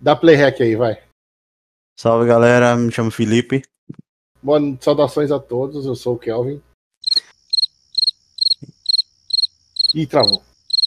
[0.00, 1.02] Dá play hack aí, vai.
[1.98, 3.62] Salve galera, me chamo Felipe.
[4.40, 6.62] Boa, saudações a todos, eu sou o Kelvin.
[9.94, 10.42] Ih, travou.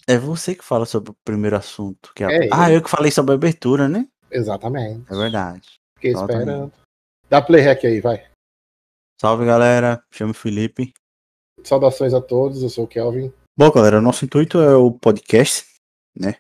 [0.08, 2.13] É você que fala sobre o primeiro assunto.
[2.16, 2.47] Que é...
[2.47, 4.08] É ah, eu que falei sobre a abertura, né?
[4.32, 5.04] Exatamente.
[5.12, 5.73] É verdade.
[5.96, 6.71] Fiquei esperando.
[7.30, 8.25] Dá play hack aí, vai.
[9.20, 10.93] Salve galera, me chamo Felipe.
[11.64, 13.34] Saudações a todos, eu sou o Kelvin.
[13.57, 15.66] Bom, galera, nosso intuito é o podcast,
[16.18, 16.38] né?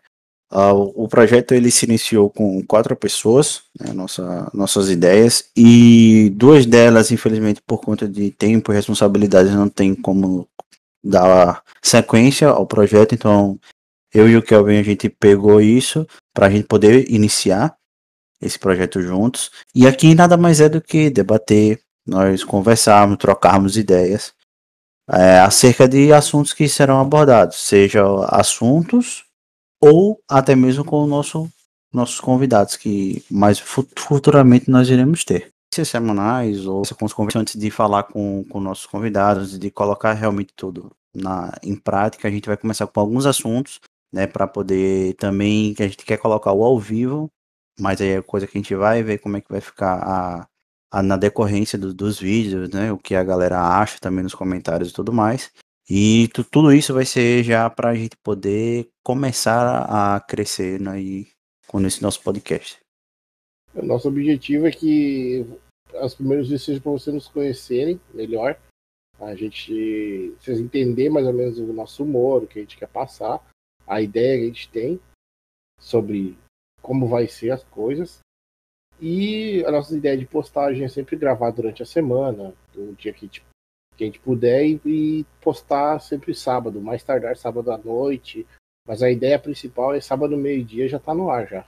[0.51, 6.65] O o projeto ele se iniciou com quatro pessoas, né, nossa, nossas ideias, e duas
[6.65, 10.47] delas, infelizmente, por conta de tempo e responsabilidades, não tem como
[11.03, 13.59] dar sequência ao projeto, então
[14.13, 17.75] eu e o Kelvin a gente pegou isso para a gente poder iniciar
[18.41, 19.51] esse projeto juntos.
[19.73, 24.33] E aqui nada mais é do que debater, nós conversarmos, trocarmos ideias
[25.09, 29.25] é, acerca de assuntos que serão abordados, seja assuntos
[29.81, 31.49] ou até mesmo com o nosso,
[31.93, 35.49] nossos convidados, que mais fu- futuramente nós iremos ter.
[35.73, 40.13] Ser semanais ou com os convidados antes de falar com, com nossos convidados, de colocar
[40.13, 43.79] realmente tudo na, em prática, a gente vai começar com alguns assuntos,
[44.13, 47.29] né, para poder também, que a gente quer colocar o ao vivo,
[47.79, 50.47] mas aí é coisa que a gente vai ver como é que vai ficar a,
[50.91, 54.89] a- na decorrência do- dos vídeos, né, o que a galera acha também nos comentários
[54.89, 55.49] e tudo mais.
[55.93, 60.93] E tu- tudo isso vai ser já para a gente poder começar a crescer né,
[61.67, 62.79] com esse nosso podcast.
[63.75, 65.45] O nosso objetivo é que
[66.01, 68.57] os primeiros vídeos sejam para vocês nos conhecerem melhor.
[69.19, 72.87] A gente, vocês entenderem mais ou menos o nosso humor, o que a gente quer
[72.87, 73.45] passar,
[73.85, 74.97] a ideia que a gente tem
[75.77, 76.37] sobre
[76.81, 78.19] como vai ser as coisas.
[78.97, 83.25] E a nossa ideia de postagem é sempre gravar durante a semana, o dia que
[83.25, 83.43] a gente,
[84.01, 88.47] que a gente puder, e, e postar sempre sábado, mais tardar sábado à noite.
[88.87, 91.65] Mas a ideia principal é sábado meio-dia já tá no ar já.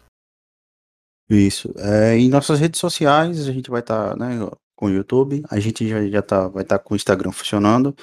[1.29, 1.71] Isso.
[1.77, 4.29] É, em nossas redes sociais, a gente vai estar né,
[4.75, 7.95] com o YouTube, a gente já, já tá, vai estar com o Instagram funcionando.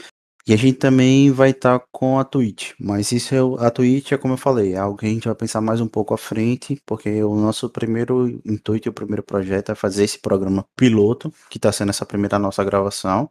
[0.47, 2.73] E a gente também vai estar com a Twitch.
[2.79, 5.35] Mas isso é, a Twitch é como eu falei, é algo que a gente vai
[5.35, 9.73] pensar mais um pouco à frente, porque o nosso primeiro intuito e o primeiro projeto
[9.73, 13.29] é fazer esse programa piloto, que está sendo essa primeira nossa gravação.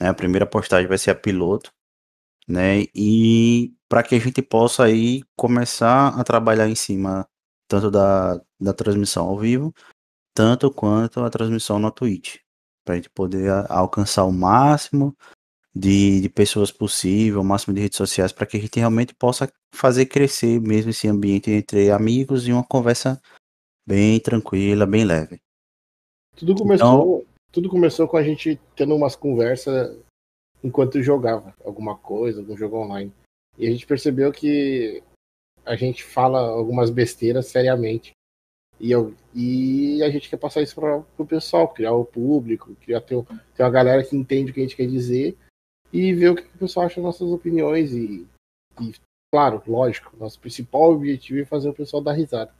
[0.00, 1.72] Né, a primeira postagem vai ser a piloto.
[2.48, 7.28] Né, e para que a gente possa aí começar a trabalhar em cima
[7.68, 9.72] tanto da, da transmissão ao vivo,
[10.34, 12.38] tanto quanto a transmissão na Twitch,
[12.84, 15.16] para a gente poder a- alcançar o máximo
[15.72, 19.52] de, de pessoas possível, o máximo de redes sociais, para que a gente realmente possa
[19.72, 23.20] fazer crescer mesmo esse ambiente entre amigos e uma conversa
[23.86, 25.40] bem tranquila, bem leve.
[26.36, 29.98] Tudo começou, tudo começou com a gente tendo umas conversas
[30.62, 33.12] enquanto jogava alguma coisa, algum jogo online.
[33.58, 35.02] E a gente percebeu que
[35.64, 38.12] a gente fala algumas besteiras seriamente.
[38.78, 43.02] E, eu, e a gente quer passar isso para o pessoal, criar o público, criar
[43.02, 43.22] ter,
[43.54, 45.36] ter uma galera que entende o que a gente quer dizer
[45.92, 47.92] e ver o que o pessoal acha das nossas opiniões.
[47.92, 48.26] E,
[48.80, 48.94] e,
[49.32, 52.54] claro, lógico, nosso principal objetivo é fazer o pessoal dar risada.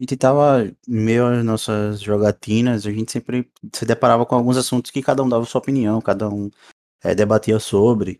[0.00, 4.90] A gente tava meio às nossas jogatinas, a gente sempre se deparava com alguns assuntos
[4.92, 6.50] que cada um dava sua opinião, cada um
[7.02, 8.18] eh, debatia sobre.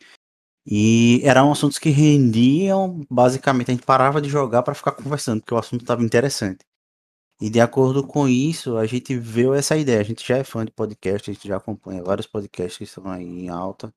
[0.66, 5.54] E eram assuntos que rendiam, basicamente, a gente parava de jogar para ficar conversando, porque
[5.54, 6.64] o assunto estava interessante.
[7.40, 10.00] E de acordo com isso, a gente viu essa ideia.
[10.00, 13.08] A gente já é fã de podcast, a gente já acompanha vários podcasts que estão
[13.10, 13.94] aí em alta,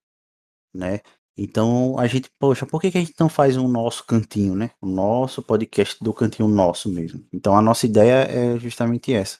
[0.73, 1.01] né?
[1.37, 4.71] Então a gente, poxa, por que, que a gente não faz um nosso cantinho, né?
[4.81, 7.25] O nosso podcast do cantinho nosso mesmo.
[7.31, 9.39] Então a nossa ideia é justamente essa: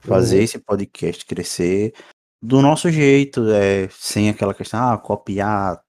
[0.00, 0.42] fazer Uhum.
[0.42, 1.94] esse podcast crescer
[2.42, 5.82] do nosso jeito, é, sem aquela questão, ah, copiar,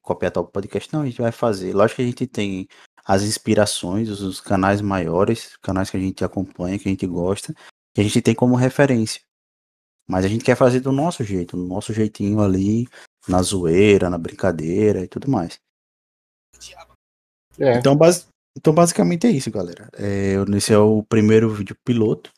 [0.00, 0.92] copiar tal podcast.
[0.92, 1.72] Não, a gente vai fazer.
[1.72, 2.68] Lógico que a gente tem
[3.04, 7.54] as inspirações, os, os canais maiores, canais que a gente acompanha, que a gente gosta,
[7.94, 9.20] que a gente tem como referência.
[10.08, 12.86] Mas a gente quer fazer do nosso jeito, do nosso jeitinho ali,
[13.28, 15.58] na zoeira, na brincadeira e tudo mais.
[17.58, 19.88] É, Então, basi- então basicamente é isso, galera.
[19.94, 22.30] É, esse é o primeiro vídeo piloto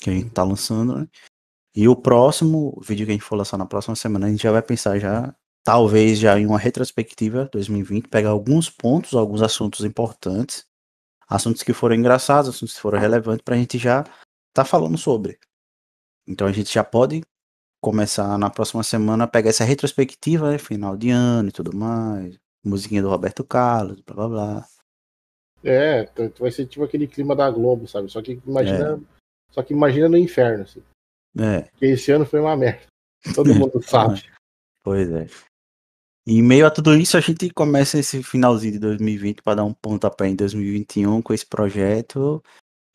[0.00, 1.08] que a gente tá lançando, né?
[1.74, 4.50] E o próximo vídeo que a gente for lançar na próxima semana, a gente já
[4.50, 5.34] vai pensar já,
[5.64, 10.64] talvez já em uma retrospectiva 2020, pegar alguns pontos, alguns assuntos importantes,
[11.28, 14.04] assuntos que foram engraçados, assuntos que foram relevantes, pra gente já
[14.52, 15.38] tá falando sobre.
[16.26, 17.22] Então a gente já pode
[17.80, 22.38] começar na próxima semana a pegar essa retrospectiva, né, final de ano e tudo mais,
[22.64, 24.66] musiquinha do Roberto Carlos, blá blá blá.
[25.62, 28.10] É, vai ser tipo aquele clima da Globo, sabe?
[28.10, 29.00] Só que imagina,
[29.50, 30.82] só que imagina no inferno, assim.
[31.38, 32.86] É, Porque esse ano foi uma merda.
[33.34, 34.22] Todo mundo sabe.
[34.82, 35.26] pois é.
[36.26, 39.64] E em meio a tudo isso, a gente começa esse finalzinho de 2020 para dar
[39.64, 42.42] um pontapé em 2021 com esse projeto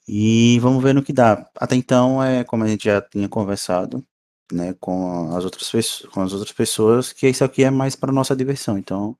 [0.08, 1.50] E vamos ver no que dá.
[1.56, 4.06] Até então, é como a gente já tinha conversado,
[4.52, 8.12] né, com as outras pessoas, com as outras pessoas, que isso aqui é mais para
[8.12, 8.78] nossa diversão.
[8.78, 9.18] Então,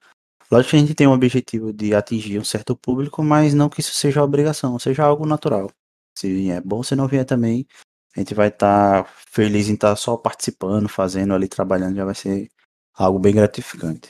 [0.52, 3.82] lógico que a gente tem um objetivo de atingir um certo público, mas não que
[3.82, 5.70] isso seja obrigação, seja algo natural.
[6.18, 7.68] Se vier bom, se não vier também,
[8.16, 12.06] a gente vai estar tá feliz em estar tá só participando, fazendo ali, trabalhando, já
[12.06, 12.50] vai ser
[12.94, 14.10] algo bem gratificante.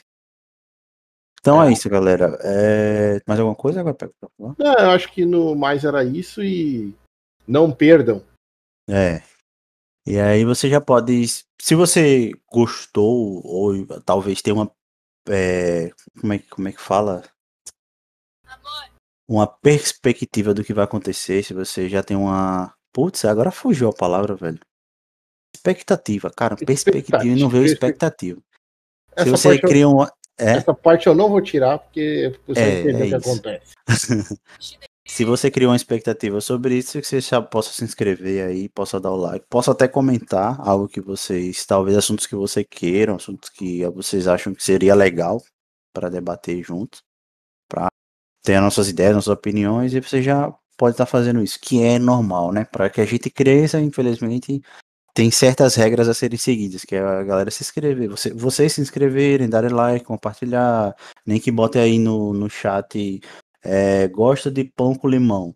[1.40, 2.38] Então é, é isso, galera.
[2.42, 3.22] É...
[3.28, 3.96] Mais alguma coisa agora?
[4.40, 6.94] Não, eu acho que no mais era isso e
[7.48, 8.24] não perdam.
[8.90, 9.22] É.
[10.06, 11.26] E aí você já pode.
[11.60, 14.72] Se você gostou, ou talvez tenha uma.
[15.28, 15.92] É...
[16.20, 17.24] Como, é, como é que fala?
[19.28, 23.94] Uma perspectiva do que vai acontecer, se você já tem uma Putz, agora fugiu a
[23.94, 24.58] palavra, velho.
[25.54, 28.42] Expectativa, cara, perspectiva e não veio expectativa.
[29.18, 30.10] Se você cria eu, uma.
[30.40, 30.52] É?
[30.52, 33.32] Essa parte eu não vou tirar porque você é, entender é o que isso.
[33.32, 33.76] acontece.
[35.08, 39.00] se você cria uma expectativa sobre isso, que você já possa se inscrever aí, possa
[39.00, 43.50] dar o like, possa até comentar algo que vocês, talvez assuntos que você queiram, assuntos
[43.50, 45.42] que vocês acham que seria legal
[45.94, 47.04] para debater juntos,
[47.70, 47.88] para
[48.44, 51.84] ter as nossas ideias, nossas opiniões, e você já pode estar tá fazendo isso, que
[51.84, 52.66] é normal, né?
[52.66, 54.62] Para que a gente cresça, infelizmente,
[55.14, 58.82] tem certas regras a serem seguidas, que é a galera se inscrever, você, vocês se
[58.82, 63.22] inscreverem, darem like, compartilhar, nem que bote aí no, no chat,
[63.66, 65.56] é, gosta de pão com limão.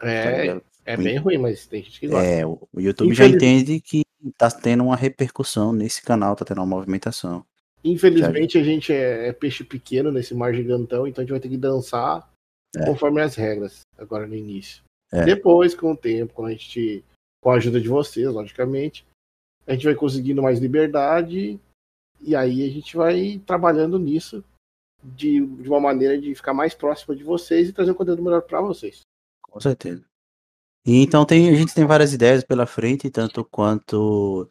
[0.00, 2.26] É, tá é bem ruim, mas tem gente que gosta.
[2.26, 4.02] É, o YouTube já entende que
[4.36, 7.44] tá tendo uma repercussão nesse canal, tá tendo uma movimentação.
[7.82, 11.48] Infelizmente a gente é, é peixe pequeno nesse mar gigantão, então a gente vai ter
[11.48, 12.28] que dançar
[12.76, 12.84] é.
[12.84, 14.82] conforme as regras, agora no início.
[15.10, 15.24] É.
[15.24, 17.02] Depois, com o tempo, quando a gente,
[17.40, 19.04] com a ajuda de vocês, logicamente,
[19.66, 21.58] a gente vai conseguindo mais liberdade
[22.20, 24.44] e aí a gente vai trabalhando nisso
[25.02, 28.42] de, de uma maneira de ficar mais próximo de vocês e trazer um conteúdo melhor
[28.42, 29.00] para vocês.
[29.42, 30.04] Com certeza.
[30.86, 34.48] E então tem, a gente tem várias ideias pela frente, tanto quanto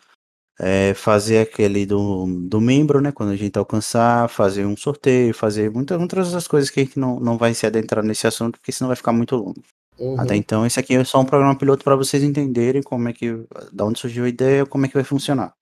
[0.60, 3.12] é, fazer aquele do, do membro, né?
[3.12, 7.00] Quando a gente alcançar, fazer um sorteio, fazer muitas, muitas outras coisas que a gente
[7.00, 9.64] não, não vai se adentrar nesse assunto, porque senão vai ficar muito longo.
[9.98, 10.20] Uhum.
[10.20, 13.46] Até então, esse aqui é só um programa piloto para vocês entenderem como é que,
[13.72, 15.54] da onde surgiu a ideia, como é que vai funcionar.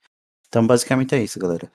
[0.47, 1.71] Então, basicamente é isso, galera.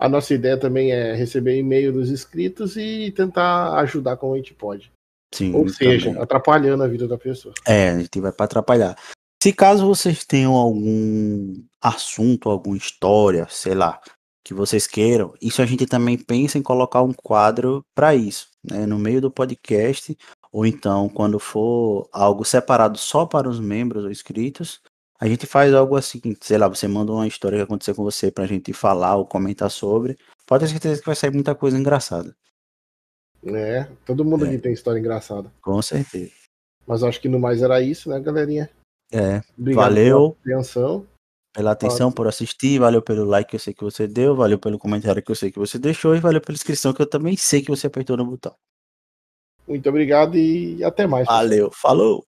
[0.00, 4.54] A nossa ideia também é receber e-mail dos inscritos e tentar ajudar como a gente
[4.54, 4.90] pode.
[5.34, 6.22] Sim, Ou seja, também.
[6.22, 7.52] atrapalhando a vida da pessoa.
[7.66, 8.96] É, a gente vai para atrapalhar.
[9.42, 14.00] Se caso vocês tenham algum assunto, alguma história, sei lá,
[14.42, 18.86] que vocês queiram, isso a gente também pensa em colocar um quadro para isso, né,
[18.86, 20.16] no meio do podcast,
[20.50, 24.80] ou então quando for algo separado só para os membros ou inscritos,
[25.20, 28.30] a gente faz algo assim, sei lá, você manda uma história que aconteceu com você
[28.30, 30.16] pra gente falar ou comentar sobre.
[30.46, 32.34] Pode ter certeza que vai sair muita coisa engraçada.
[33.44, 34.48] É, todo mundo é.
[34.48, 35.52] aqui tem história engraçada.
[35.60, 36.32] Com certeza.
[36.86, 38.70] Mas acho que no mais era isso, né, galerinha?
[39.12, 39.42] É.
[39.58, 40.36] Obrigado valeu.
[40.42, 41.06] Pela atenção.
[41.52, 44.78] Pela atenção, por assistir, valeu pelo like que eu sei que você deu, valeu pelo
[44.78, 47.60] comentário que eu sei que você deixou e valeu pela inscrição que eu também sei
[47.60, 48.54] que você apertou no botão.
[49.68, 51.26] Muito obrigado e até mais.
[51.26, 51.80] Valeu, pessoal.
[51.80, 52.26] falou!